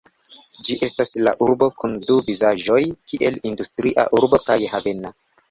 Ĝi 0.69 0.77
estas 0.87 1.11
la 1.27 1.33
urbo 1.47 1.67
kun 1.83 1.93
du 2.07 2.17
vizaĝoj 2.31 2.81
kiel 3.13 3.39
industria 3.53 4.09
urbo 4.23 4.43
kaj 4.51 4.59
havena. 4.75 5.15